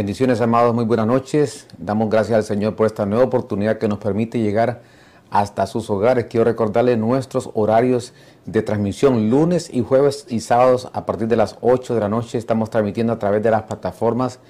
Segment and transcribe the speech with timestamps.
[0.00, 1.66] Bendiciones amados, muy buenas noches.
[1.76, 4.80] Damos gracias al Señor por esta nueva oportunidad que nos permite llegar
[5.30, 6.26] hasta sus hogares.
[6.26, 8.12] Quiero recordarles nuestros horarios
[8.46, 12.38] de transmisión lunes y jueves y sábados a partir de las 8 de la noche.
[12.38, 14.40] Estamos transmitiendo a través de las plataformas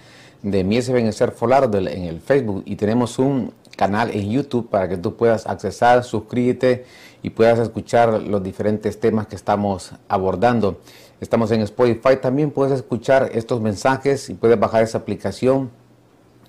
[0.43, 4.97] de Mies Benecer Folar en el Facebook y tenemos un canal en YouTube para que
[4.97, 6.85] tú puedas accesar, suscríbete
[7.23, 10.81] y puedas escuchar los diferentes temas que estamos abordando.
[11.21, 12.17] Estamos en Spotify.
[12.21, 15.71] También puedes escuchar estos mensajes y puedes bajar esa aplicación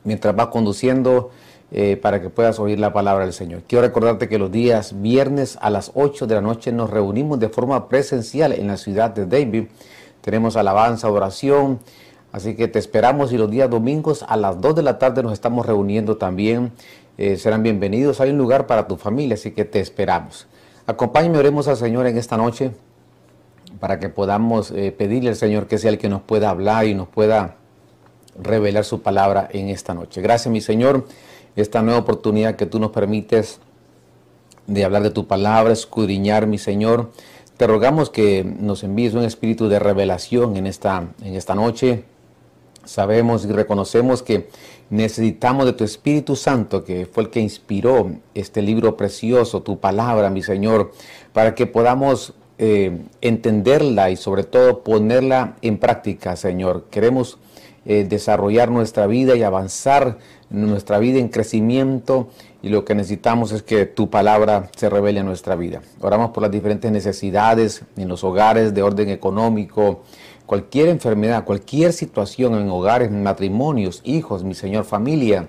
[0.04, 1.32] mientras vas conduciendo
[1.72, 3.64] eh, para que puedas oír la palabra del Señor.
[3.68, 7.50] Quiero recordarte que los días viernes a las 8 de la noche nos reunimos de
[7.50, 9.66] forma presencial en la ciudad de David.
[10.22, 11.80] Tenemos alabanza, oración.
[12.32, 15.34] Así que te esperamos y los días domingos a las 2 de la tarde nos
[15.34, 16.72] estamos reuniendo también.
[17.18, 18.22] Eh, serán bienvenidos.
[18.22, 20.48] Hay un lugar para tu familia, así que te esperamos.
[20.88, 22.72] Acompáñame, oremos al Señor en esta noche
[23.80, 26.94] para que podamos eh, pedirle al Señor que sea el que nos pueda hablar y
[26.94, 27.56] nos pueda
[28.42, 30.22] revelar su palabra en esta noche.
[30.22, 31.06] Gracias, mi Señor,
[31.56, 33.60] esta nueva oportunidad que tú nos permites
[34.68, 37.12] de hablar de tu palabra, escudriñar, mi Señor.
[37.58, 42.06] Te rogamos que nos envíes un espíritu de revelación en esta, en esta noche.
[42.86, 44.50] Sabemos y reconocemos que
[44.90, 50.30] necesitamos de tu Espíritu Santo, que fue el que inspiró este libro precioso, tu palabra,
[50.30, 50.92] mi Señor,
[51.34, 56.86] para que podamos eh, entenderla y sobre todo ponerla en práctica, Señor.
[56.90, 57.38] Queremos
[57.86, 60.18] eh, desarrollar nuestra vida y avanzar
[60.52, 62.30] en nuestra vida en crecimiento
[62.62, 65.82] y lo que necesitamos es que tu palabra se revele en nuestra vida.
[66.00, 70.04] Oramos por las diferentes necesidades en los hogares de orden económico,
[70.46, 75.48] cualquier enfermedad, cualquier situación en hogares, matrimonios, hijos, mi Señor, familia.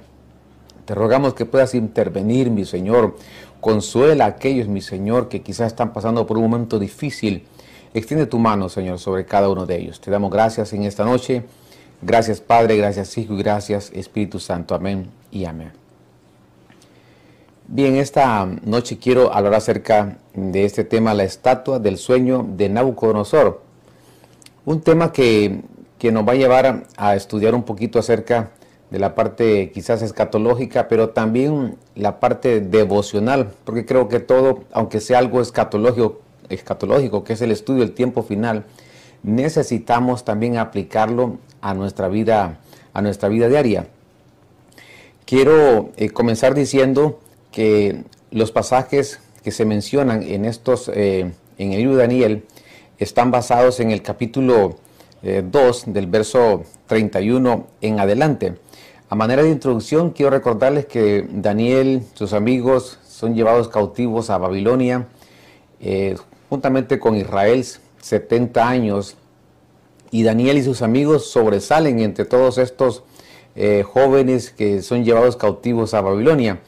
[0.87, 3.15] Te rogamos que puedas intervenir, mi Señor,
[3.63, 7.45] Consuela a aquellos, mi Señor, que quizás están pasando por un momento difícil.
[7.95, 10.01] Extiende tu mano, Señor, sobre cada uno de ellos.
[10.01, 11.45] Te damos gracias en esta noche.
[12.05, 14.75] Gracias, Padre, gracias, Hijo, y gracias, Espíritu Santo.
[14.75, 15.71] Amén y amén.
[17.69, 23.63] Bien, esta noche quiero hablar acerca de este tema, la estatua del sueño de Nabucodonosor.
[24.65, 25.61] Un tema que,
[26.01, 28.51] que nos va a llevar a estudiar un poquito acerca
[28.91, 34.99] de la parte quizás escatológica, pero también la parte devocional, porque creo que todo, aunque
[34.99, 38.65] sea algo escatológico, escatológico, que es el estudio del tiempo final,
[39.23, 42.59] necesitamos también aplicarlo a nuestra vida,
[42.93, 43.87] a nuestra vida diaria.
[45.25, 51.79] Quiero eh, comenzar diciendo que los pasajes que se mencionan en estos, eh, en el
[51.79, 52.45] libro de Daniel,
[52.99, 54.77] están basados en el capítulo
[55.23, 58.55] 2 eh, del verso 31 en adelante.
[59.09, 65.07] A manera de introducción, quiero recordarles que Daniel, sus amigos, son llevados cautivos a Babilonia,
[65.81, 66.17] eh,
[66.49, 67.65] juntamente con Israel,
[68.03, 69.17] 70 años,
[70.11, 73.03] y Daniel y sus amigos sobresalen entre todos estos
[73.57, 76.61] eh, jóvenes que son llevados cautivos a Babilonia.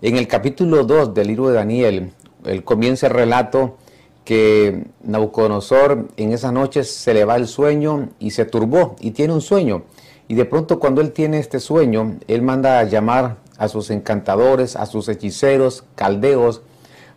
[0.00, 2.12] En el capítulo 2 del libro de Daniel,
[2.44, 3.76] el comienza el relato
[4.24, 9.32] que Nabucodonosor en esa noche se le va el sueño y se turbó y tiene
[9.32, 9.82] un sueño.
[10.28, 14.76] Y de pronto cuando él tiene este sueño, él manda a llamar a sus encantadores,
[14.76, 16.62] a sus hechiceros, caldeos,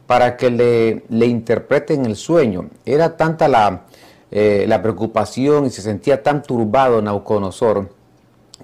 [0.07, 2.69] para que le, le interpreten el sueño.
[2.85, 3.85] Era tanta la,
[4.31, 7.89] eh, la preocupación y se sentía tan turbado Nauconosor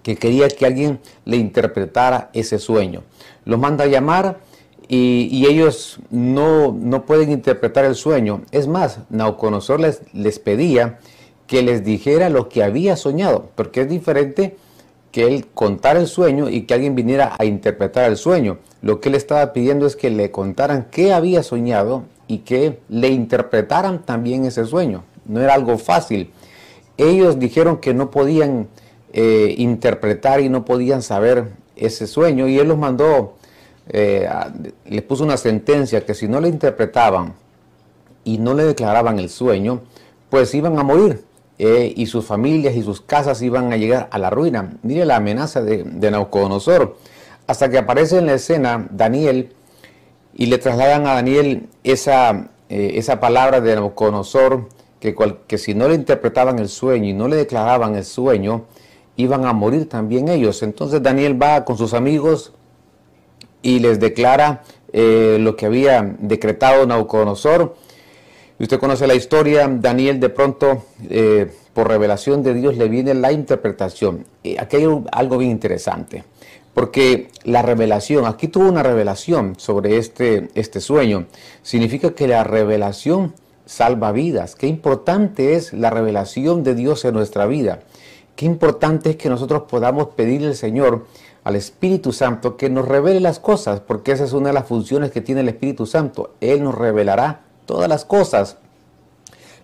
[0.03, 3.03] que quería que alguien le interpretara ese sueño.
[3.45, 4.39] Los manda a llamar
[4.87, 8.41] y, ellos no, no, pueden interpretar el sueño.
[8.51, 10.99] Es más, Nauconosor les, les pedía
[11.47, 14.57] que les dijera lo que había soñado, porque es diferente
[15.11, 18.57] que él contara el sueño y que alguien viniera a interpretar el sueño.
[18.81, 23.09] Lo que él estaba pidiendo es que le contaran qué había soñado y que le
[23.09, 25.03] interpretaran también ese sueño.
[25.25, 26.31] No era algo fácil.
[26.97, 28.67] Ellos dijeron que no podían
[29.13, 33.35] eh, interpretar y no podían saber ese sueño y él los mandó,
[33.89, 34.27] eh,
[34.85, 37.33] les puso una sentencia que si no le interpretaban
[38.23, 39.81] y no le declaraban el sueño,
[40.29, 41.23] pues iban a morir.
[41.59, 44.73] Eh, y sus familias y sus casas iban a llegar a la ruina.
[44.81, 46.97] Mire la amenaza de, de Naucodonosor.
[47.51, 49.49] Hasta que aparece en la escena Daniel
[50.33, 54.69] y le trasladan a Daniel esa, eh, esa palabra de Naucodonosor,
[55.01, 55.13] que,
[55.47, 58.67] que si no le interpretaban el sueño y no le declaraban el sueño,
[59.17, 60.63] iban a morir también ellos.
[60.63, 62.53] Entonces Daniel va con sus amigos
[63.61, 64.63] y les declara
[64.93, 67.75] eh, lo que había decretado Nauconosor.
[68.59, 73.33] Usted conoce la historia, Daniel de pronto, eh, por revelación de Dios, le viene la
[73.33, 74.25] interpretación.
[74.57, 76.23] aquí hay algo bien interesante,
[76.73, 81.25] porque la revelación, aquí tuvo una revelación sobre este, este sueño,
[81.63, 83.33] significa que la revelación
[83.65, 84.55] salva vidas.
[84.55, 87.79] Qué importante es la revelación de Dios en nuestra vida.
[88.35, 91.05] Qué importante es que nosotros podamos pedirle al Señor,
[91.43, 95.11] al Espíritu Santo, que nos revele las cosas, porque esa es una de las funciones
[95.11, 96.35] que tiene el Espíritu Santo.
[96.39, 98.57] Él nos revelará todas las cosas.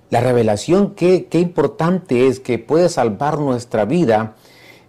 [0.10, 4.36] La revelación, qué, qué importante es que puede salvar nuestra vida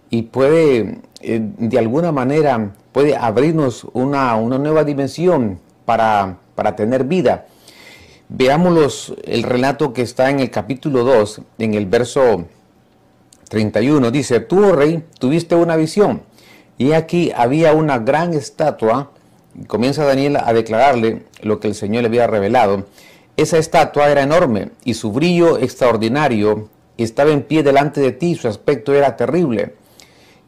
[0.09, 7.03] y puede, eh, de alguna manera, puede abrirnos una, una nueva dimensión para, para tener
[7.03, 7.45] vida.
[8.27, 12.45] Veamos el relato que está en el capítulo 2, en el verso
[13.49, 14.11] 31.
[14.11, 16.21] Dice, tú, oh rey, tuviste una visión.
[16.77, 19.11] Y aquí había una gran estatua.
[19.67, 22.85] Comienza Daniel a declararle lo que el Señor le había revelado.
[23.35, 28.35] Esa estatua era enorme y su brillo extraordinario estaba en pie delante de ti.
[28.35, 29.73] Su aspecto era terrible.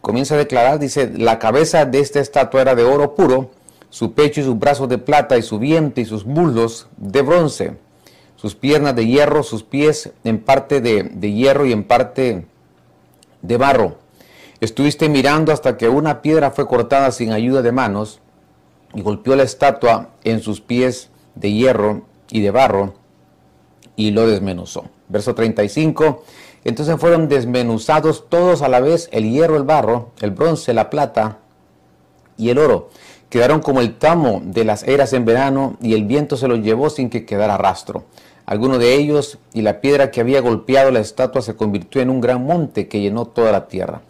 [0.01, 3.51] Comienza a declarar, dice, la cabeza de esta estatua era de oro puro
[3.89, 7.77] su pecho y sus brazos de plata y su vientre y sus muslos de bronce,
[8.35, 12.45] sus piernas de hierro, sus pies en parte de, de hierro y en parte
[13.41, 13.97] de barro.
[14.61, 18.21] Estuviste mirando hasta que una piedra fue cortada sin ayuda de manos
[18.93, 22.95] y golpeó la estatua en sus pies de hierro y de barro
[23.95, 24.85] y lo desmenuzó.
[25.09, 26.23] Verso 35.
[26.63, 31.39] Entonces fueron desmenuzados todos a la vez el hierro, el barro, el bronce, la plata
[32.37, 32.89] y el oro
[33.31, 36.89] quedaron como el tamo de las eras en verano y el viento se los llevó
[36.89, 38.03] sin que quedara rastro.
[38.45, 42.19] Alguno de ellos y la piedra que había golpeado la estatua se convirtió en un
[42.19, 44.01] gran monte que llenó toda la tierra.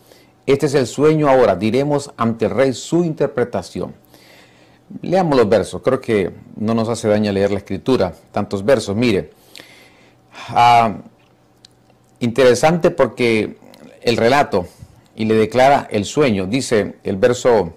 [0.48, 3.94] Este es el sueño ahora, diremos ante el rey su interpretación.
[5.04, 8.96] Leamos los versos, creo que no nos hace daño leer la escritura, tantos versos.
[8.96, 9.30] Mire,
[10.50, 10.98] ah,
[12.22, 13.58] interesante porque
[14.02, 14.68] el relato
[15.16, 17.74] y le declara el sueño, dice el verso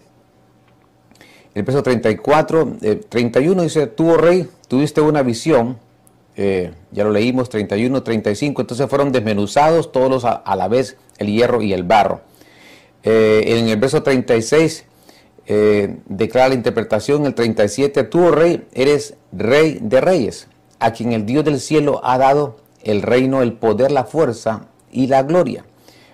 [1.55, 5.79] el verso 34, 31 eh, dice, tú, oh rey, tuviste una visión,
[6.37, 11.63] eh, ya lo leímos, 31, 35, entonces fueron desmenuzados todos a, la vez, el hierro
[11.63, 12.23] y el barro.
[13.05, 14.87] Eh, en el verso 36
[16.07, 20.49] declara la interpretación, el 37, tú, oh rey, eres rey de reyes,
[20.81, 25.07] a quien el Dios del cielo ha dado el reino, el poder, la fuerza y
[25.07, 25.65] la gloria.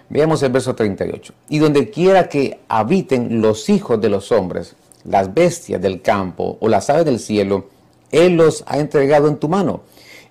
[0.08, 1.32] Veamos el verso 38.
[1.48, 4.74] Y donde quiera que habiten los hijos de los hombres,
[5.04, 7.66] las bestias del campo o las aves del cielo,
[8.10, 9.82] Él los ha entregado en tu mano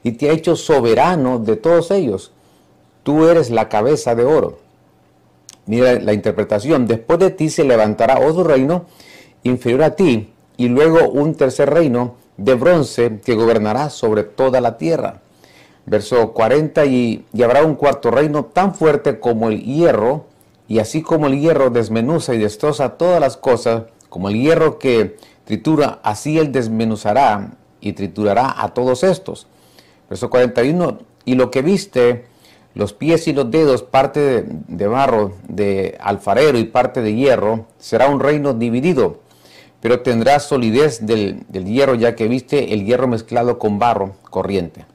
[0.04, 2.32] y te ha hecho soberano de todos ellos.
[3.04, 4.60] Tú eres la cabeza de oro.
[5.66, 6.88] Mira la interpretación.
[6.88, 8.86] Después de ti se levantará otro reino
[9.44, 14.78] inferior a ti y luego un tercer reino de bronce que gobernará sobre toda la
[14.78, 15.22] tierra.
[15.90, 20.28] Verso 40, y, habrá un cuarto reino tan fuerte como el hierro,
[20.68, 25.18] y así como el hierro desmenuza y destroza todas las cosas, como el hierro que
[25.46, 29.48] tritura, así él desmenuzará y triturará a todos estos.
[30.12, 32.26] Verso 41, y lo que viste,
[32.76, 38.10] los pies y los dedos, parte de, barro de alfarero y parte de hierro, será
[38.10, 39.22] un reino dividido,
[39.82, 44.86] pero tendrá solidez del, del hierro, ya que viste el hierro mezclado con barro corriente.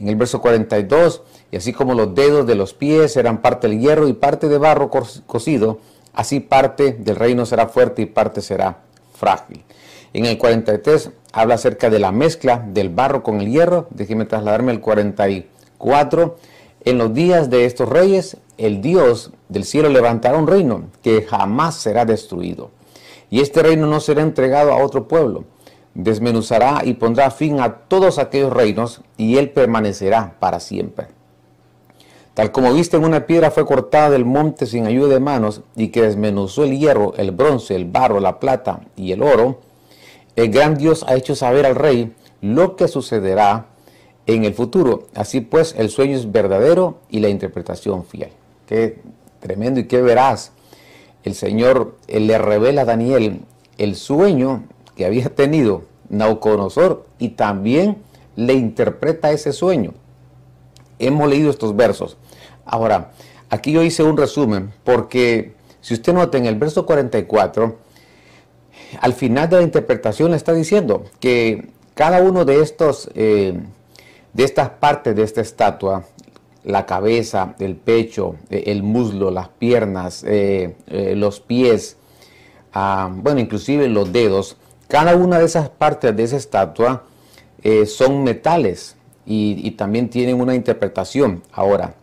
[0.00, 3.80] En el verso 42, y así como los dedos de los pies eran parte del
[3.80, 5.78] hierro y parte de barro cocido,
[6.18, 8.78] Así parte del reino será fuerte y parte será
[9.14, 9.62] frágil.
[10.12, 13.86] En el 43 habla acerca de la mezcla del barro con el hierro.
[13.90, 16.36] Déjeme trasladarme al 44.
[16.84, 21.76] En los días de estos reyes, el Dios del cielo levantará un reino que jamás
[21.76, 22.72] será destruido.
[23.30, 25.44] Y este reino no será entregado a otro pueblo.
[25.98, 31.08] Desmenuzará y pondrá fin a todos aquellos reinos y él permanecerá para siempre.
[32.34, 35.88] Tal como viste en una piedra fue cortada del monte sin ayuda de manos y
[35.88, 39.58] que desmenuzó el hierro, el bronce, el barro, la plata y el oro,
[40.36, 43.66] el gran Dios ha hecho saber al rey lo que sucederá
[44.28, 45.08] en el futuro.
[45.16, 48.30] Así pues, el sueño es verdadero y la interpretación fiel.
[48.68, 49.00] Qué
[49.40, 50.52] tremendo y qué verás.
[51.24, 53.40] El Señor le revela a Daniel
[53.78, 54.62] el sueño
[54.94, 57.98] que había tenido Nauconosor y también
[58.36, 59.94] le interpreta ese sueño.
[60.98, 62.16] Hemos leído estos versos.
[62.64, 63.12] Ahora,
[63.50, 67.76] aquí yo hice un resumen porque si usted nota en el verso 44,
[69.00, 73.58] al final de la interpretación le está diciendo que cada uno de estos, eh,
[74.32, 76.04] de estas partes de esta estatua,
[76.64, 80.74] la cabeza, el pecho, eh, el muslo, las piernas, eh,
[81.16, 81.96] los pies,
[82.72, 84.56] ah, bueno, inclusive los dedos,
[84.88, 87.04] cada una de esas partes de esa estatua
[87.62, 91.42] eh, son metales y, también tienen una interpretación.
[91.52, 91.94] Ahora,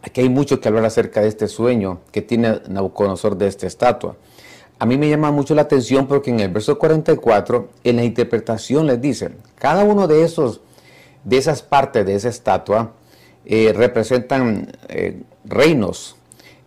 [0.00, 4.16] aquí hay mucho que hablar acerca de este sueño que tiene Nabucodonosor de esta estatua.
[4.78, 8.86] A mí me llama mucho la atención porque en el verso 44, en la interpretación
[8.86, 10.60] les dice, cada uno de esos,
[11.24, 12.92] de esas partes de esa estatua,
[13.44, 16.14] eh, representan eh, reinos.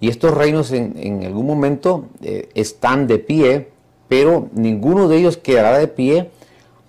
[0.02, 2.08] Y estos reinos en, algún momento
[2.54, 3.70] están de pie,
[4.10, 6.32] pero ninguno de ellos quedará de pie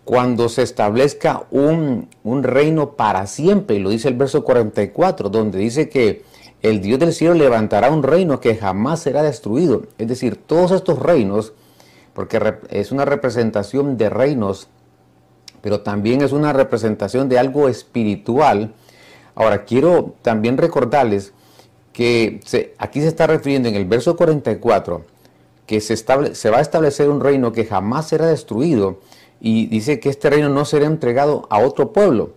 [0.04, 3.76] cuando se establezca un, reino para siempre.
[3.76, 6.24] Y lo dice el verso 44, donde dice que
[6.62, 9.82] el Dios del cielo levantará un reino que jamás será destruido.
[9.98, 11.52] Es decir, todos estos reinos,
[12.14, 14.68] porque es una representación de reinos,
[15.60, 18.72] pero también es una representación de algo espiritual.
[19.34, 21.34] Ahora, quiero también recordarles
[21.92, 22.40] que
[22.78, 25.04] aquí se está refiriendo en el verso 44
[25.70, 28.98] que se, va a establecer un reino que jamás será destruido
[29.40, 32.32] y dice que este reino no será entregado a otro pueblo.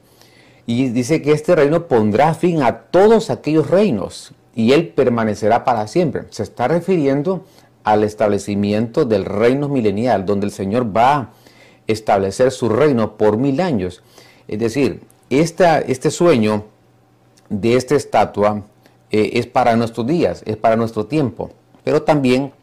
[0.67, 5.87] Y dice que este reino pondrá fin a todos aquellos reinos y él permanecerá para
[5.87, 6.25] siempre.
[6.29, 7.43] Se está refiriendo
[7.83, 11.29] al establecimiento del reino milenial, donde el Señor va a
[11.87, 14.03] establecer su reino por mil años.
[14.47, 16.65] Es decir, este sueño
[17.49, 18.61] de esta estatua
[19.09, 21.49] eh, es para nuestros días, es para nuestro tiempo,
[21.83, 22.53] pero también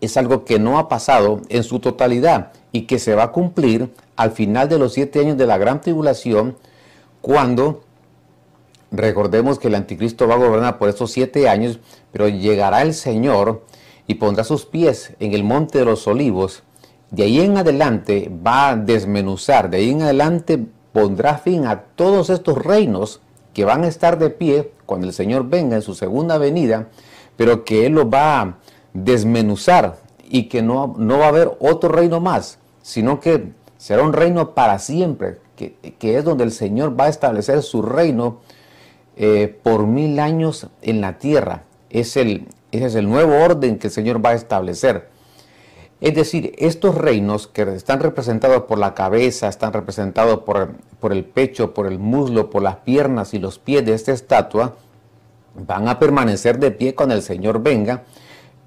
[0.00, 3.92] es algo que no ha pasado en su totalidad y que se va a cumplir
[4.16, 6.56] al final de los siete años de la gran tribulación,
[7.20, 7.82] cuando
[8.90, 11.78] recordemos que el anticristo va a gobernar por esos siete años,
[12.12, 13.64] pero llegará el Señor
[14.06, 16.62] y pondrá sus pies en el monte de los olivos.
[17.10, 22.30] De ahí en adelante va a desmenuzar, de ahí en adelante pondrá fin a todos
[22.30, 23.20] estos reinos
[23.54, 26.88] que van a estar de pie cuando el Señor venga en su segunda venida,
[27.36, 28.58] pero que Él los va a
[29.04, 29.96] desmenuzar
[30.28, 34.54] y que no, no va a haber otro reino más, sino que será un reino
[34.54, 38.40] para siempre, que, es donde el Señor va a establecer su reino
[39.16, 41.64] eh, por mil años en la tierra.
[41.90, 45.08] Es el, ese es el nuevo orden que el Señor va a establecer.
[46.00, 51.24] Es decir, estos reinos que están representados por la cabeza, están representados por, por el
[51.24, 54.76] pecho, por el muslo, por las piernas y los pies de esta estatua,
[55.66, 58.04] van a permanecer de pie cuando el Señor venga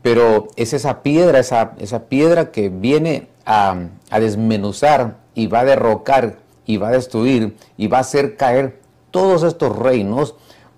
[0.01, 3.88] pero es esa piedra, esa, esa piedra que viene a,
[4.20, 8.79] desmenuzar y va a derrocar y va a destruir y va a hacer caer
[9.12, 10.36] todos estos reinos,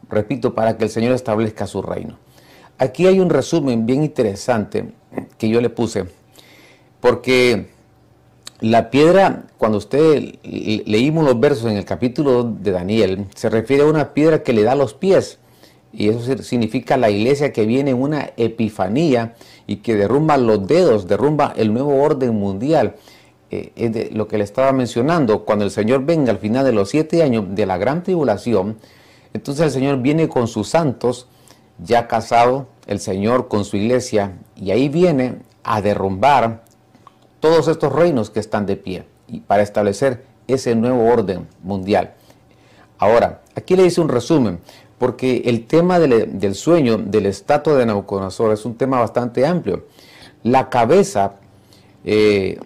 [0.09, 2.17] repito, para que el Señor establezca su reino.
[2.77, 4.93] Aquí hay un resumen bien interesante
[5.37, 6.05] que yo le puse,
[6.99, 7.69] porque
[8.59, 13.87] la piedra, cuando usted leímos los versos en el capítulo de Daniel, se refiere a
[13.87, 15.37] una piedra que le da los pies.
[15.93, 19.35] Y eso significa la iglesia que viene en una epifanía
[19.67, 22.95] y que derrumba los dedos, derrumba el nuevo orden mundial.
[23.51, 25.45] Eh, es de lo que le estaba mencionando.
[25.45, 28.77] Cuando el Señor venga al final de los siete años de la gran tribulación,
[29.33, 31.27] entonces el Señor viene con sus santos,
[31.77, 36.63] ya casado, el Señor con su iglesia, y ahí viene a derrumbar
[37.39, 42.13] todos estos reinos que están de pie y para establecer ese nuevo orden mundial.
[42.97, 44.59] Ahora, aquí le hice un resumen
[45.03, 49.85] porque el tema del, sueño del estatua de Nabucodonosor es un tema bastante amplio.
[50.43, 51.33] La cabeza,
[52.05, 52.57] eh,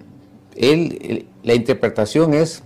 [1.42, 2.62] la interpretación es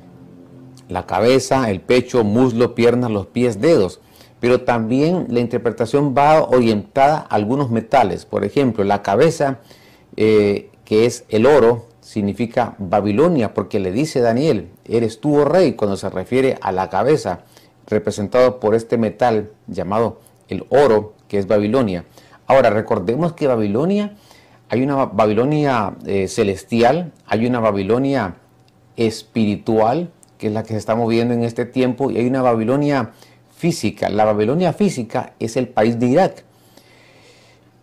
[0.90, 4.02] la cabeza, el pecho, muslo, piernas, los pies, dedos.
[4.42, 8.26] Pero también la interpretación va orientada a algunos metales.
[8.26, 9.60] Por ejemplo, la cabeza,
[10.18, 15.76] eh, que es el oro, significa Babilonia, porque le dice Daniel, eres tú, oh rey,
[15.76, 17.46] cuando se refiere a la cabeza
[17.92, 22.06] representado por este metal llamado el oro, que es Babilonia.
[22.48, 24.16] Ahora, recordemos que Babilonia,
[24.70, 28.36] hay una Babilonia eh, celestial, hay una Babilonia
[28.98, 33.12] espiritual, que es la que se está moviendo en este tiempo, y hay una Babilonia
[33.56, 34.10] física.
[34.10, 36.44] La Babilonia física es el país de Irak.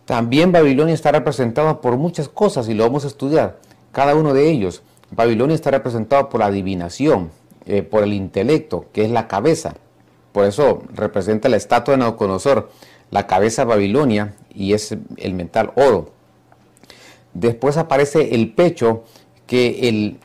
[0.05, 3.59] También Babilonia está representada por muchas cosas y lo vamos a estudiar,
[3.91, 4.81] cada uno de ellos.
[5.11, 7.31] Babilonia está representado por la adivinación,
[7.65, 9.75] eh, por el intelecto, que es la cabeza.
[10.31, 12.69] Por eso representa la estatua de Nabucodonosor,
[13.11, 16.11] la cabeza Babilonia y es el mental oro.
[17.33, 19.03] Después aparece el pecho,
[19.47, 20.19] que el,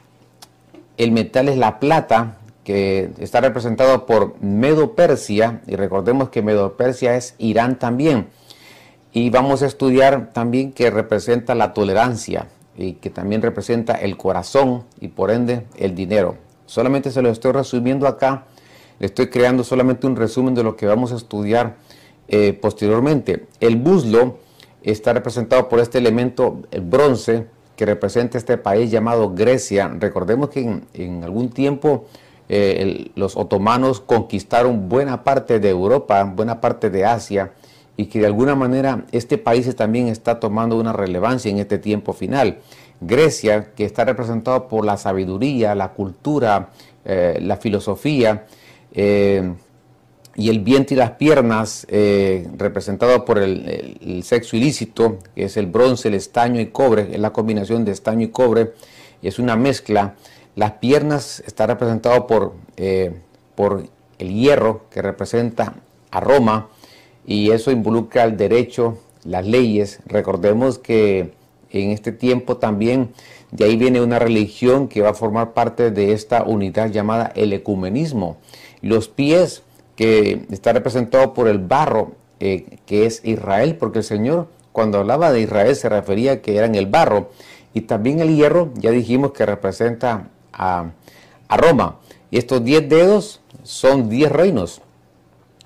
[0.96, 7.34] el metal es la plata, que está representado por Medo-Persia, y recordemos que Medo-Persia es
[7.38, 8.28] Irán también.
[9.12, 14.84] Y vamos a estudiar también que representa la tolerancia y que también representa el corazón
[15.00, 16.36] y por ende el dinero.
[16.66, 18.46] Solamente se lo estoy resumiendo acá
[19.00, 21.76] estoy creando solamente un resumen de lo que vamos a estudiar
[22.28, 23.46] eh, posteriormente.
[23.60, 24.38] El buslo
[24.82, 27.46] está representado por este elemento, el bronce,
[27.76, 29.88] que representa este país llamado Grecia.
[29.98, 32.06] Recordemos que en, algún tiempo
[32.48, 37.52] eh, los otomanos conquistaron buena parte de Europa, buena parte de Asia,
[37.96, 42.12] y que de alguna manera este país también está tomando una relevancia en este tiempo
[42.12, 42.58] final.
[43.00, 46.70] Grecia, que está representado por la sabiduría, la cultura,
[47.04, 48.46] eh, la filosofía,
[48.94, 49.52] eh,
[50.36, 55.66] y el vientre y las piernas, eh, representado por el, sexo ilícito, que es el
[55.66, 58.72] bronce, el estaño y cobre, es la combinación de estaño y cobre,
[59.22, 60.14] es una mezcla.
[60.56, 62.54] Las piernas está representado por,
[63.54, 63.84] por
[64.18, 65.74] el hierro, que representa
[66.10, 66.68] a Roma,
[67.26, 70.00] y eso involucra el derecho, las leyes.
[70.06, 71.32] Recordemos que
[71.70, 73.10] en este tiempo también
[73.50, 77.52] de ahí viene una religión que va a formar parte de esta unidad llamada el
[77.52, 78.36] ecumenismo.
[78.84, 79.62] Los pies
[79.96, 85.32] que está representado por el barro, eh, que es Israel, porque el Señor cuando hablaba
[85.32, 87.30] de Israel se refería que eran el barro.
[87.72, 90.90] Y también el hierro, ya dijimos que representa a,
[91.48, 92.00] a Roma.
[92.30, 94.82] Y estos diez dedos son diez reinos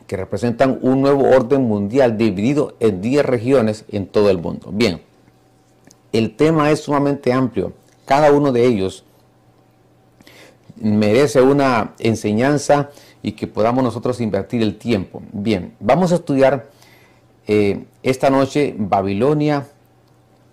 [0.07, 4.71] que representan un nuevo orden mundial dividido en 10 regiones en todo el mundo.
[4.73, 5.03] Bien,
[6.13, 7.73] el tema es sumamente amplio.
[8.07, 9.05] Cada uno de ellos
[10.81, 12.91] merece una enseñanza
[13.23, 15.23] y que podamos nosotros invertir el tiempo.
[15.33, 16.71] Bien, vamos a estudiar
[17.47, 19.67] eh, esta noche Babilonia,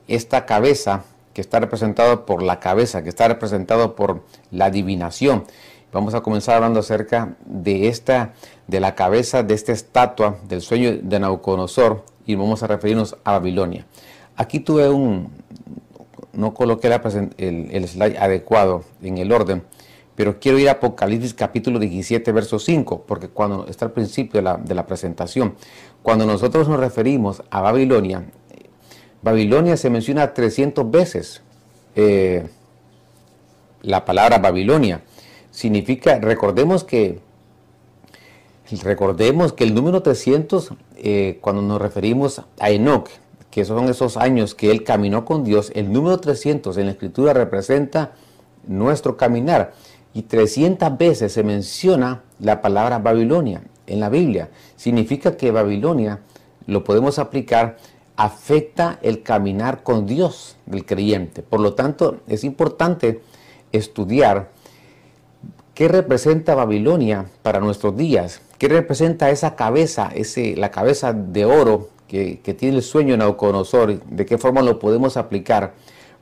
[0.08, 1.04] esta cabeza
[1.34, 5.44] que está representada por la cabeza, que está representado por la adivinación.
[5.92, 8.34] Vamos a comenzar hablando acerca de esta,
[8.68, 13.34] de la cabeza de esta estatua del sueño de Nabucodonosor y vamos a referirnos a
[13.34, 13.86] Babilonia.
[14.38, 15.30] Aquí tuve un,
[16.34, 19.64] no coloqué el, el, slide adecuado en el orden,
[20.16, 24.76] pero quiero ir a Apocalipsis capítulo 17, verso 5, porque cuando está al principio de
[24.76, 25.56] la, presentación,
[26.02, 28.26] cuando nosotros nos referimos a Babilonia,
[29.22, 31.42] Babilonia se menciona 300 veces
[31.96, 32.48] eh,
[33.82, 35.02] la palabra Babilonia
[35.52, 37.20] significa, recordemos que,
[38.84, 43.10] recordemos que el número 300, eh, cuando nos referimos a Enoch,
[43.52, 47.34] que son esos años que él caminó con Dios, el número 300 en la escritura
[47.34, 48.14] representa
[48.68, 49.74] nuestro caminar.
[50.16, 54.50] Y 300 veces se menciona la palabra Babilonia en la Biblia.
[54.76, 56.22] Significa que Babilonia,
[56.66, 57.78] lo podemos aplicar,
[58.16, 61.44] afecta el caminar con Dios del creyente.
[61.44, 63.22] Por lo tanto, es importante
[63.72, 64.50] estudiar
[65.76, 68.40] ¿Qué representa Babilonia para nuestros días?
[68.58, 74.02] ¿Qué representa esa cabeza, ese, la cabeza de oro que, tiene el sueño Nauconosor?
[74.06, 75.74] ¿De qué forma lo podemos aplicar?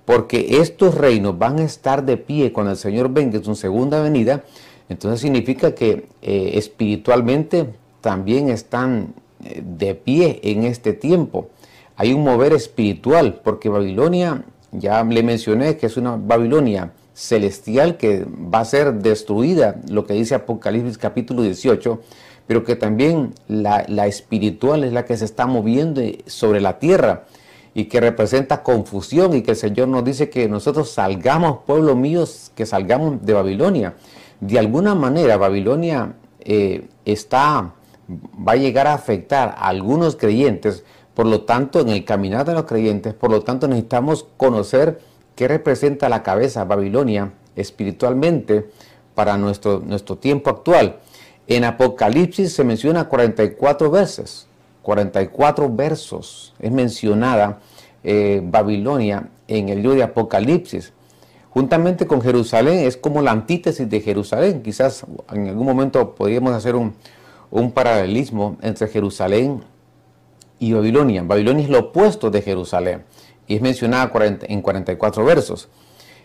[0.05, 4.01] Porque estos reinos van a estar de pie cuando el Señor venga en su segunda
[4.01, 4.43] venida.
[4.89, 7.67] Entonces significa que eh, espiritualmente
[8.01, 9.13] también están
[9.43, 11.49] eh, de pie en este tiempo.
[11.95, 18.25] Hay un mover espiritual, porque Babilonia, ya le mencioné que es una Babilonia celestial que
[18.25, 22.01] va a ser destruida, lo que dice Apocalipsis capítulo 18,
[22.47, 27.25] pero que también la, espiritual es la que se está moviendo sobre la tierra
[27.73, 32.51] y que representa confusión y que el Señor nos dice que nosotros salgamos, pueblo míos,
[32.55, 33.95] que salgamos de Babilonia.
[34.39, 37.73] De alguna manera Babilonia eh, está,
[38.47, 40.83] va a llegar a afectar a algunos creyentes,
[41.13, 44.99] por lo tanto en el caminar de los creyentes, por lo tanto necesitamos conocer
[45.35, 48.69] ¿Qué representa la cabeza Babilonia espiritualmente
[49.15, 50.99] para nuestro, nuestro tiempo actual?
[51.47, 54.47] En Apocalipsis se menciona 44 veces,
[54.83, 57.59] 44 versos es mencionada
[58.03, 60.93] eh, Babilonia en el libro de Apocalipsis.
[61.49, 64.61] Juntamente con Jerusalén es como la antítesis de Jerusalén.
[64.61, 66.93] Quizás en algún momento podríamos hacer un,
[67.49, 69.63] un paralelismo entre Jerusalén
[70.59, 71.23] y Babilonia.
[71.23, 73.03] Babilonia es lo opuesto de Jerusalén
[73.47, 74.11] y es mencionada
[74.47, 75.69] en 44 versos.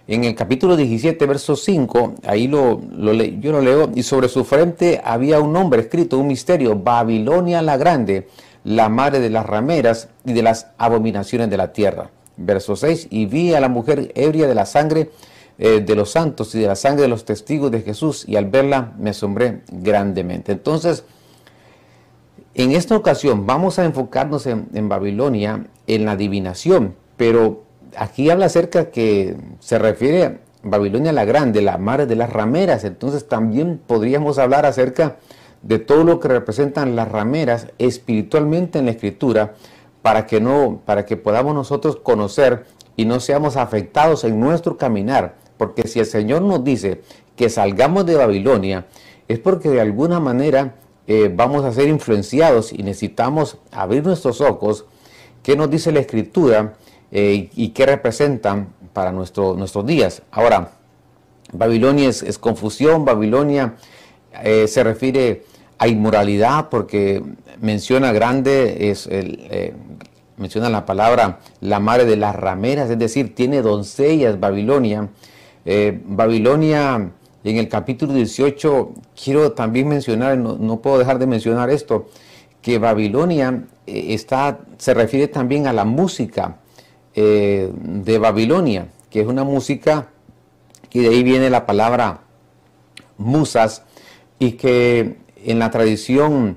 [0.06, 5.02] En el capítulo 17, verso 5, ahí lo, yo lo leo, y sobre su frente
[5.04, 8.26] había un nombre escrito, un misterio, Babilonia la Grande,
[8.68, 12.10] la madre de las rameras y de las abominaciones de la tierra.
[12.36, 15.10] Verso 6, y vi a la mujer ebria de la sangre
[15.58, 18.44] eh, de los santos y de la sangre de los testigos de Jesús, y al
[18.44, 20.52] verla me asombré grandemente.
[20.52, 21.04] Entonces,
[22.54, 27.64] en esta ocasión vamos a enfocarnos en, Babilonia, en la adivinación, pero
[27.96, 32.84] aquí habla acerca que se refiere a Babilonia la Grande, la madre de las rameras.
[32.84, 35.37] Entonces también podríamos hablar acerca de
[35.78, 39.54] todo lo que representan las rameras espiritualmente en la escritura
[40.02, 42.66] para que no para que podamos nosotros conocer
[42.96, 47.02] y no seamos afectados en nuestro caminar, porque si el Señor nos dice
[47.36, 48.86] que salgamos de Babilonia
[49.28, 50.74] es porque de alguna manera
[51.06, 54.84] eh, vamos a ser influenciados y necesitamos abrir nuestros ojos.
[55.42, 56.74] ¿Qué nos dice la escritura?
[57.10, 60.22] Eh, y qué representan para nuestro, nuestros días.
[60.30, 60.72] Ahora,
[61.52, 63.76] Babilonia es, confusión, Babilonia
[64.42, 65.44] eh, se refiere
[65.78, 67.22] a inmoralidad porque
[67.60, 69.74] menciona grande, es el, eh,
[70.36, 75.08] menciona la palabra la madre de las rameras, es decir, tiene doncellas Babilonia.
[75.64, 77.10] Eh, Babilonia
[77.44, 82.08] en el capítulo 18, quiero también mencionar, no, puedo dejar de mencionar esto,
[82.60, 86.56] que Babilonia está, se refiere también a la música
[87.14, 90.08] de Babilonia, que es una música
[90.92, 92.20] y de ahí viene la palabra
[93.18, 93.82] musas,
[94.38, 96.56] y que en la tradición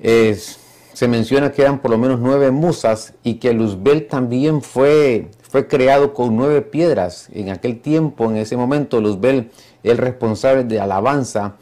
[0.00, 5.66] se menciona que eran por lo menos nueve musas y que Luzbel también fue, fue
[5.68, 7.28] creado con nueve piedras.
[7.32, 9.50] En aquel tiempo, en ese momento, Luzbel
[9.82, 11.56] el responsable de alabanza,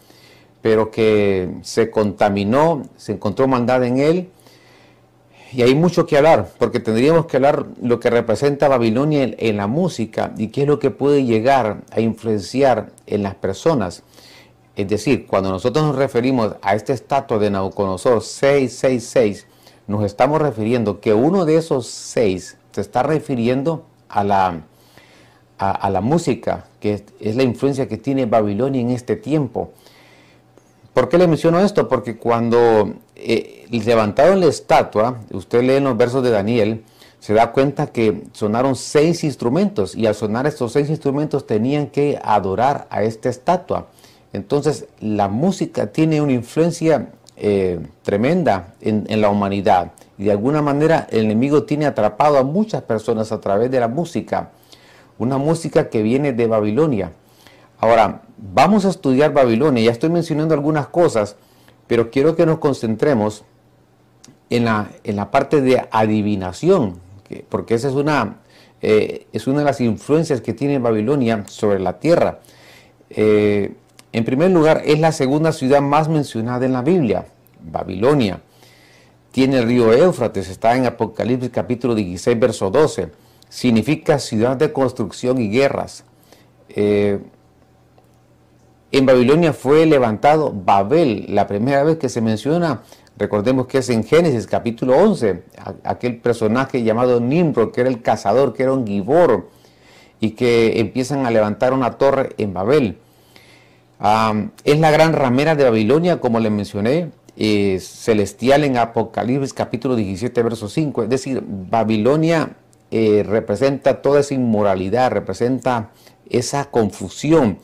[0.62, 4.29] pero que se contaminó, se encontró maldad en él
[5.53, 9.66] y hay mucho que hablar, porque tendríamos que hablar lo que representa Babilonia en, la
[9.66, 14.05] música y qué es lo que puede llegar a influenciar en las personas.
[14.80, 19.46] Es decir, cuando nosotros nos referimos a este estatua de Nabucodonosor 666,
[19.86, 24.62] nos estamos refiriendo que uno de esos seis se está refiriendo a la,
[25.58, 29.72] a la música, que es la influencia que tiene Babilonia en este tiempo.
[30.94, 31.86] ¿Por qué le menciono esto?
[31.86, 36.84] Porque cuando eh, levantaron la estatua, usted lee en los versos de Daniel,
[37.18, 42.18] se da cuenta que sonaron seis instrumentos y al sonar estos seis instrumentos tenían que
[42.24, 43.88] adorar a esta estatua.
[44.32, 51.06] Entonces la música tiene una influencia eh, tremenda en, la humanidad y de alguna manera
[51.10, 54.50] el enemigo tiene atrapado a muchas personas a través de la música,
[55.18, 57.12] una música que viene de Babilonia.
[57.78, 61.36] Ahora, vamos a estudiar Babilonia, ya estoy mencionando algunas cosas,
[61.86, 63.42] pero quiero que nos concentremos
[64.50, 67.00] en la, en la parte de adivinación,
[67.48, 68.36] porque esa es una,
[68.82, 72.40] eh, es una de las influencias que tiene Babilonia sobre la tierra.
[73.08, 73.74] Eh,
[74.12, 77.26] en primer lugar, es la segunda ciudad más mencionada en la Biblia,
[77.62, 78.40] Babilonia.
[79.30, 83.10] Tiene el río Éufrates, está en Apocalipsis capítulo 16, verso 12.
[83.48, 86.04] Significa ciudad de construcción y guerras.
[86.68, 87.20] Eh,
[88.92, 92.82] en Babilonia fue levantado Babel, la primera vez que se menciona,
[93.16, 95.44] recordemos que es en Génesis capítulo 11,
[95.84, 99.48] aquel personaje llamado Nimrod, que era el cazador, que era un gibor,
[100.18, 102.98] y que empiezan a levantar una torre en Babel.
[104.64, 110.68] Es la gran ramera de Babilonia, como le mencioné, celestial en Apocalipsis capítulo 17, verso
[110.68, 111.04] 5.
[111.04, 112.50] Es decir, Babilonia
[112.90, 115.90] eh, representa toda esa inmoralidad, representa
[116.28, 117.58] esa confusión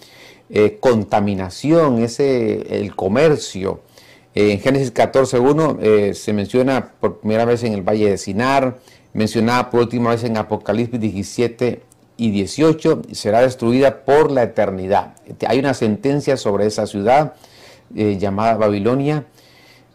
[0.48, 3.80] eh, contaminación, ese, el comercio.
[4.32, 8.78] Eh, en Génesis 14.1 eh, se menciona por primera vez en el Valle de Sinar,
[9.12, 11.82] mencionada por última vez en Apocalipsis 17
[12.16, 15.14] y 18, será destruida por la eternidad.
[15.46, 17.34] Hay una sentencia sobre esa ciudad
[17.90, 19.26] llamada Babilonia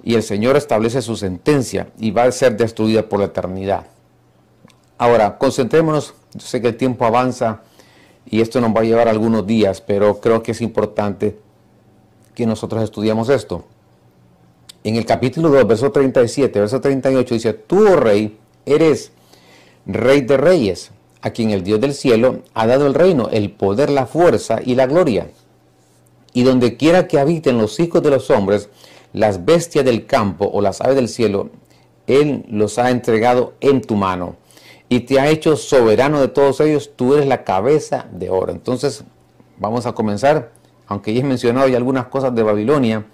[0.04, 3.86] y el Señor establece su sentencia y va a ser destruida por la eternidad.
[4.98, 7.62] Ahora, concentrémonos, yo sé que el tiempo avanza
[8.26, 11.38] y esto nos va a llevar algunos días, pero creo que es importante
[12.36, 13.66] que nosotros estudiamos esto.
[14.84, 19.12] En el capítulo 2, verso 37, verso 38 dice, tú, oh rey, eres
[19.86, 23.90] rey de reyes, a quien el Dios del cielo ha dado el reino, el poder,
[23.90, 25.30] la fuerza y la gloria.
[26.34, 28.70] Y donde quiera que habiten los hijos de los hombres,
[29.14, 31.50] las bestias del campo o las aves del cielo,
[32.08, 34.38] Él los ha entregado en tu mano
[34.90, 38.52] y te ha hecho soberano de todos ellos, tú eres la cabeza de oro.
[38.52, 39.04] Entonces,
[39.58, 40.52] vamos a comenzar,
[40.88, 43.06] aunque ya he mencionado ya algunas cosas de Babilonia,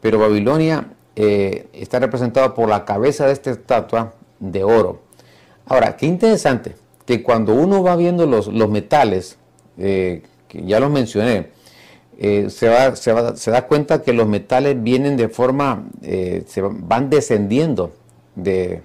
[0.00, 5.02] pero Babilonia eh, está representada por la cabeza de esta estatua de oro.
[5.66, 6.74] Ahora, qué interesante
[7.06, 9.38] que cuando uno va viendo los, los metales,
[9.78, 11.48] eh, que ya los mencioné,
[12.18, 17.92] eh, se, va, se, da cuenta que los metales vienen de forma, se van descendiendo
[18.36, 18.82] de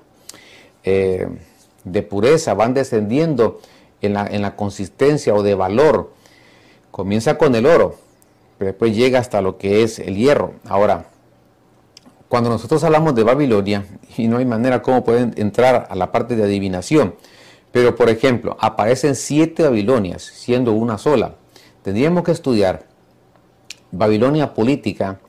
[1.84, 3.60] de pureza, van descendiendo
[4.02, 6.12] en la, en la consistencia o de valor.
[6.92, 7.96] Comienza con el oro,
[8.58, 10.54] pero después llega hasta lo que es el hierro.
[10.68, 11.06] Ahora,
[12.28, 13.86] cuando nosotros hablamos de Babilonia,
[14.18, 17.16] y no hay manera como pueden entrar a la parte de adivinación,
[17.72, 21.36] pero por ejemplo, aparecen siete Babilonias, siendo una sola.
[21.84, 22.86] Tendríamos que estudiar
[23.92, 25.20] Babilonia política,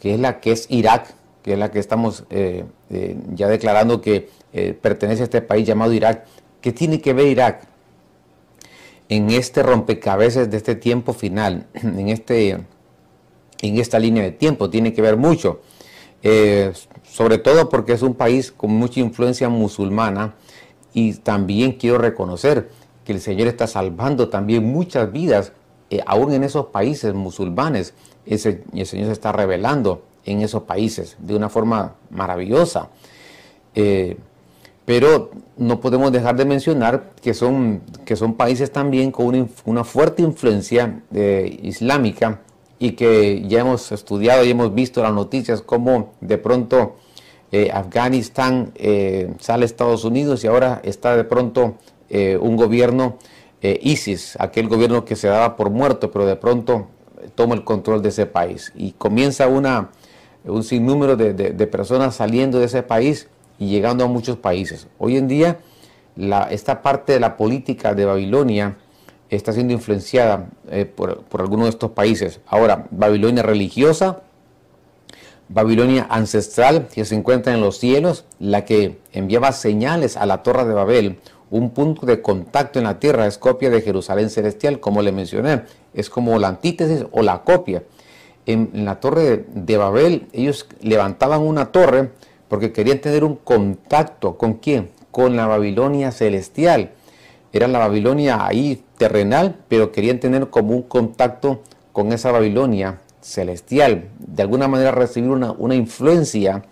[0.00, 4.00] que es la que es Irak, que es la que estamos eh, eh, ya declarando
[4.00, 6.24] que eh, pertenece a este país llamado Irak.
[6.60, 7.68] ¿Qué tiene que ver Irak
[9.08, 14.70] en este rompecabezas de este tiempo final, en, este, en esta línea de tiempo?
[14.70, 15.60] Tiene que ver mucho,
[17.04, 20.34] sobre todo porque es un país con mucha influencia musulmana
[20.96, 22.70] y también quiero reconocer
[23.04, 25.52] que el Señor está salvando también muchas vidas,
[25.90, 27.92] eh, aún en esos países musulmanes.
[28.24, 32.88] Ese, el Señor se está revelando en esos países de una forma maravillosa.
[33.74, 34.16] Eh,
[34.86, 40.22] pero no podemos dejar de mencionar que son, que son países también con una, fuerte
[40.22, 42.40] influencia eh, islámica
[42.78, 46.96] y que ya hemos estudiado y hemos visto las noticias como de pronto
[47.52, 51.76] eh, Afganistán eh, sale Estados Unidos y ahora está de pronto
[52.08, 53.18] un gobierno
[53.60, 56.86] ISIS, aquel gobierno que se daba por muerto, pero de pronto
[57.34, 59.90] toma el control de ese país y comienza una,
[60.44, 63.28] un sinnúmero de, de personas saliendo de ese país
[63.58, 64.86] y llegando a muchos países.
[64.98, 65.58] Hoy en día,
[66.50, 68.76] esta parte de la política de Babilonia
[69.28, 72.40] está siendo influenciada eh, por, por algunos de estos países.
[72.46, 74.22] Ahora, Babilonia religiosa,
[75.48, 80.64] Babilonia ancestral, que se encuentra en los cielos, la que enviaba señales a la torre
[80.64, 81.18] de Babel,
[81.50, 85.62] un punto de contacto en la tierra, es copia de Jerusalén celestial, como le mencioné,
[85.94, 87.84] es como la antítesis o la copia.
[88.46, 92.10] En, la torre de Babel, ellos levantaban una torre,
[92.48, 96.90] porque querían tener un contacto con quién, con la Babilonia celestial.
[97.52, 104.08] Era la Babilonia ahí terrenal, pero querían tener como un contacto con esa Babilonia celestial,
[104.18, 106.62] de alguna manera recibir una, influencia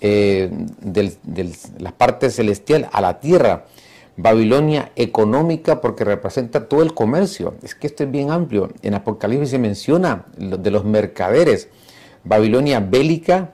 [0.00, 3.66] eh, de la parte celestial a la tierra.
[4.20, 7.54] Babilonia económica porque representa todo el comercio.
[7.62, 8.68] Es que esto es bien amplio.
[8.82, 11.68] En Apocalipsis se menciona de los mercaderes.
[12.24, 13.52] Babilonia bélica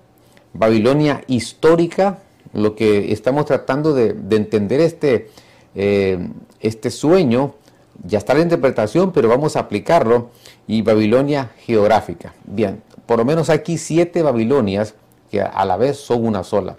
[0.55, 2.21] Babilonia histórica,
[2.53, 5.31] lo que estamos tratando de, entender este,
[5.75, 6.29] eh,
[6.61, 7.57] este sueño,
[8.03, 10.31] ya está la interpretación, pero vamos a aplicarlo,
[10.67, 12.35] y Babilonia geográfica.
[12.45, 14.95] Bien, por lo menos aquí siete Babilonias
[15.31, 16.77] que a la vez son una sola.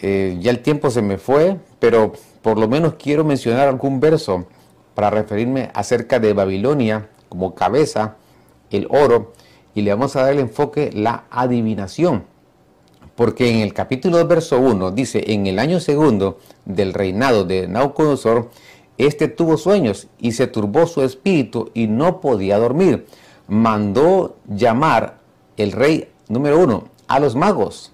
[0.00, 4.46] Eh, ya el tiempo se me fue, pero por lo menos quiero mencionar algún verso
[4.94, 8.16] para referirme acerca de Babilonia como cabeza,
[8.70, 9.32] el oro,
[9.74, 12.24] y le vamos a dar el enfoque la adivinación.
[13.16, 17.68] Porque en el capítulo 2, verso 1 dice, en el año segundo del reinado de
[17.68, 18.50] Nauconosor,
[18.98, 23.06] este tuvo sueños y se turbó su espíritu y no podía dormir.
[23.48, 25.18] Mandó llamar
[25.56, 27.92] el rey número uno a los magos,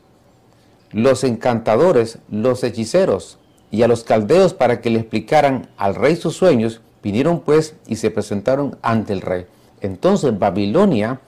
[0.93, 3.39] los encantadores, los hechiceros
[3.71, 6.81] y a los caldeos para que le explicaran al rey sus sueños.
[7.03, 9.47] Vinieron pues y se presentaron ante el rey.
[9.81, 11.21] Entonces Babilonia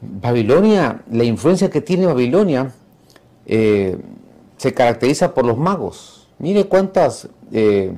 [0.00, 2.72] Babilonia, la influencia que tiene Babilonia
[3.46, 3.98] eh,
[4.56, 6.28] se caracteriza por los magos.
[6.38, 7.92] Mire cuántas, eh,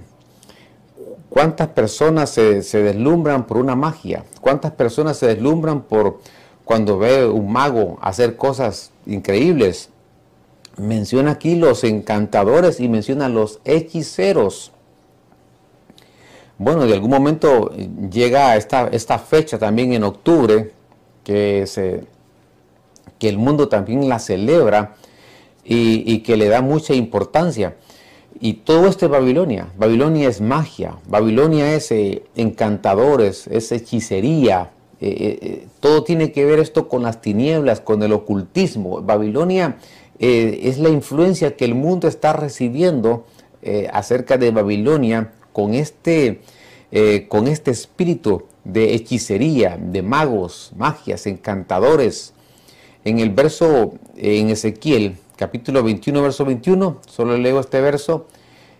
[1.32, 6.20] cuántas personas se, deslumbran por una magia, cuántas personas se deslumbran por
[6.64, 9.88] cuando ve un mago hacer cosas increíbles.
[10.76, 14.72] Menciona aquí los encantadores y menciona los hechiceros.
[16.58, 17.72] Bueno, de algún momento
[18.10, 20.72] llega esta, esta fecha también en octubre,
[21.24, 22.04] que, se,
[23.18, 24.96] que el mundo también la celebra
[25.64, 27.76] y, que le da mucha importancia.
[28.44, 29.68] Y todo esto es Babilonia.
[29.78, 34.72] Babilonia es magia, Babilonia es eh, encantadores, es hechicería.
[35.00, 39.00] Eh, eh, todo tiene que ver esto con las tinieblas, con el ocultismo.
[39.00, 39.76] Babilonia
[40.18, 43.26] es la influencia que el mundo está recibiendo
[43.92, 46.42] acerca de Babilonia con este,
[47.28, 52.34] con este espíritu de hechicería, de magos, magias, encantadores.
[53.04, 58.26] En el verso, en Ezequiel, capítulo 21, verso 21, solo leo este verso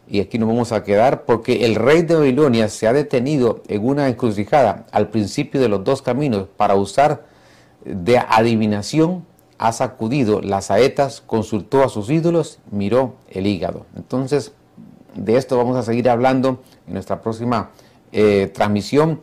[0.09, 3.87] y aquí nos vamos a quedar porque el rey de Babilonia se ha detenido en
[3.87, 7.25] una encrucijada al principio de los dos caminos para usar
[7.85, 9.25] de adivinación,
[9.59, 13.87] ha sacudido las saetas, consultó a sus ídolos, miró el hígado.
[13.97, 14.53] Entonces,
[15.15, 17.71] de esto vamos a seguir hablando en nuestra próxima
[18.13, 19.21] eh, transmisión.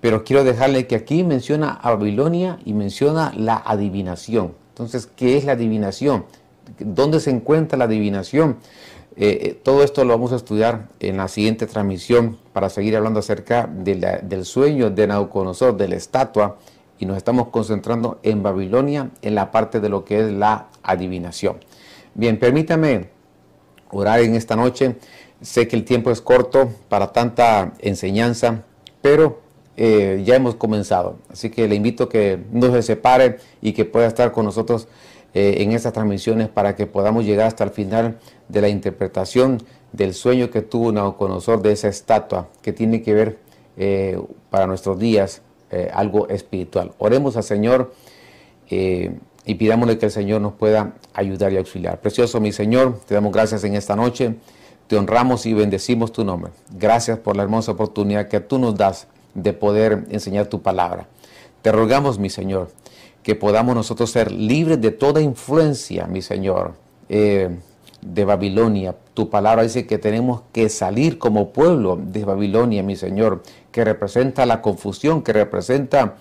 [0.00, 4.54] Pero quiero dejarle que aquí menciona a Babilonia y menciona la adivinación.
[4.70, 6.24] Entonces, ¿qué es la adivinación?
[6.78, 8.56] ¿Dónde se encuentra la adivinación?
[9.16, 13.18] Eh, eh, todo esto lo vamos a estudiar en la siguiente transmisión para seguir hablando
[13.18, 16.56] acerca del sueño de Nauconosor, de la estatua,
[17.00, 21.56] y nos estamos concentrando en Babilonia, en la parte de lo que es la adivinación.
[22.14, 23.08] Bien, permítame
[23.90, 24.96] orar en esta noche.
[25.40, 28.62] Sé que el tiempo es corto para tanta enseñanza,
[29.02, 29.40] pero
[29.76, 31.18] eh, ya hemos comenzado.
[31.30, 34.88] Así que le invito a que no se separe y que pueda estar con nosotros
[35.34, 39.62] eh, en estas transmisiones para que podamos llegar hasta el final de la interpretación
[39.92, 43.38] del sueño que tuvo Nabucodonosor de esa estatua que tiene que ver
[43.76, 45.42] eh, para nuestros días
[45.92, 46.92] algo espiritual.
[46.96, 47.92] Oremos al Señor
[48.70, 52.00] y pidámosle que el Señor nos pueda ayudar y auxiliar.
[52.00, 54.36] Precioso mi Señor, te damos gracias en esta noche
[54.88, 56.50] te honramos y bendecimos tu nombre.
[56.70, 61.06] Gracias por la hermosa oportunidad que tú nos das de poder enseñar tu palabra.
[61.60, 62.70] Te rogamos, mi Señor,
[63.22, 66.74] que podamos nosotros ser libres de toda influencia, mi Señor,
[67.08, 67.50] eh,
[68.00, 68.94] de Babilonia.
[69.14, 74.46] Tu palabra dice que tenemos que salir como pueblo de Babilonia, mi Señor, que representa
[74.46, 76.16] la confusión, que representa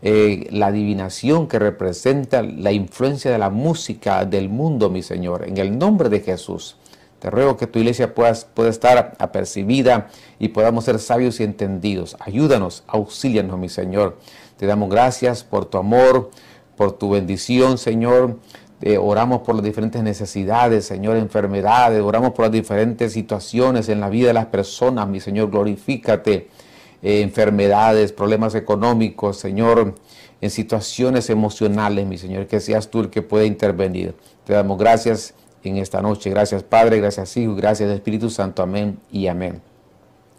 [0.00, 5.58] eh, la adivinación, que representa la influencia de la música del mundo, mi Señor, en
[5.58, 6.76] el nombre de Jesús.
[7.18, 10.06] Te ruego que tu iglesia pueda, pueda estar apercibida
[10.38, 12.16] y podamos ser sabios y entendidos.
[12.20, 14.18] Ayúdanos, auxílianos, mi Señor.
[14.58, 16.30] Te damos gracias por tu amor,
[16.76, 18.36] por tu bendición, Señor.
[18.82, 22.02] Eh, oramos por las diferentes necesidades, Señor, enfermedades.
[22.02, 25.50] Oramos por las diferentes situaciones en la vida de las personas, mi Señor.
[25.50, 26.48] Glorifícate.
[27.00, 29.94] Eh, enfermedades, problemas económicos, Señor,
[30.40, 34.16] en situaciones emocionales, mi Señor, que seas tú el que pueda intervenir.
[34.44, 36.30] Te damos gracias en esta noche.
[36.30, 38.62] Gracias Padre, gracias Hijo, gracias Espíritu Santo.
[38.62, 39.60] Amén y amén.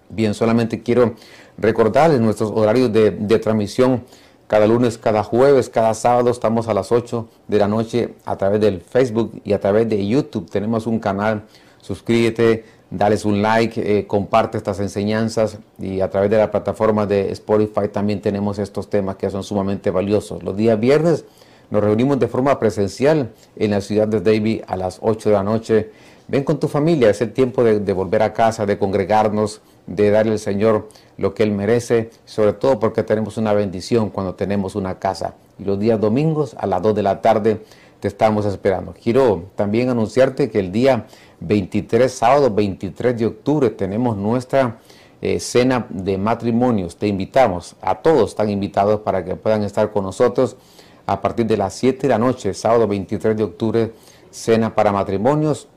[0.09, 1.15] Bien, solamente quiero
[1.59, 4.03] recordarles nuestros horarios de, transmisión.
[4.47, 8.59] Cada lunes, cada jueves, cada sábado estamos a las 8 de la noche a través
[8.59, 10.49] del Facebook y a través de YouTube.
[10.49, 11.43] Tenemos un canal.
[11.81, 17.31] Suscríbete, dales un like, eh, comparte estas enseñanzas y a través de la plataforma de
[17.31, 20.41] Spotify también tenemos estos temas que son sumamente valiosos.
[20.43, 21.25] Los días viernes
[21.69, 25.43] nos reunimos de forma presencial en la ciudad de David a las 8 de la
[25.43, 25.91] noche.
[26.27, 30.33] Ven con tu familia, es el tiempo de, volver a casa, de congregarnos, de darle
[30.33, 34.99] al Señor lo que Él merece, sobre todo porque tenemos una bendición cuando tenemos una
[34.99, 35.35] casa.
[35.57, 37.63] Y los días domingos a las 2 de la tarde
[37.99, 38.93] te estamos esperando.
[38.93, 41.07] Quiero también anunciarte que el día
[41.41, 44.79] 23, sábado 23 de octubre, tenemos nuestra
[45.21, 46.95] eh, cena de matrimonios.
[46.95, 50.55] Te invitamos, a todos están invitados para que puedan estar con nosotros
[51.07, 53.91] a partir de las 7 de la noche, sábado 23 de octubre,
[54.29, 55.67] cena para matrimonios.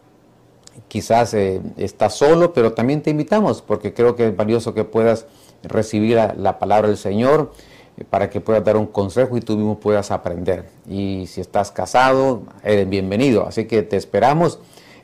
[0.89, 5.27] Quizás eh, estás solo, pero también te invitamos porque creo que es valioso que puedas
[5.63, 7.53] recibir la, palabra del Señor
[7.97, 10.69] eh, para que puedas dar un consejo y tú mismo puedas aprender.
[10.89, 13.47] Y si estás casado, eres bienvenido.
[13.47, 14.59] Así que te esperamos.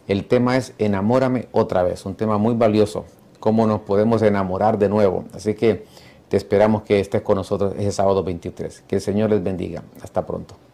[0.07, 3.04] El tema es enamórame otra vez, un tema muy valioso,
[3.40, 5.24] cómo nos podemos enamorar de nuevo.
[5.35, 5.85] Así que
[6.28, 8.85] te esperamos que estés con nosotros ese sábado 23.
[8.87, 9.83] Que el Señor les bendiga.
[10.02, 10.67] Hasta pronto.